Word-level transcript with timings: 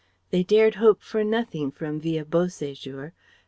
They 0.31 0.41
dared 0.41 0.77
hope 0.81 1.03
for 1.03 1.23
nothing 1.23 1.69
from 1.69 1.99
Villa 1.99 2.25
Beau 2.25 2.47
séjour. 2.47 3.11